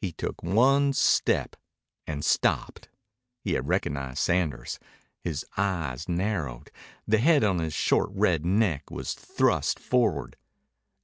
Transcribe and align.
He 0.00 0.10
took 0.10 0.42
one 0.42 0.92
step 0.94 1.54
and 2.04 2.24
stopped. 2.24 2.88
He 3.44 3.52
had 3.52 3.68
recognized 3.68 4.18
Sanders. 4.18 4.80
His 5.22 5.46
eyes 5.56 6.08
narrowed. 6.08 6.72
The 7.06 7.18
head 7.18 7.44
on 7.44 7.60
his 7.60 7.72
short, 7.72 8.10
red 8.12 8.44
neck 8.44 8.90
was 8.90 9.14
thrust 9.14 9.78
forward. 9.78 10.36